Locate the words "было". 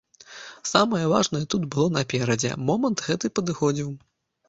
1.77-1.93